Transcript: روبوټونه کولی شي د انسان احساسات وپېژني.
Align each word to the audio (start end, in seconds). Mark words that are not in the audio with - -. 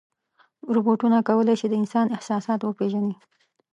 روبوټونه 0.75 1.17
کولی 1.27 1.55
شي 1.59 1.67
د 1.69 1.73
انسان 1.81 2.05
احساسات 2.15 2.59
وپېژني. 2.63 3.15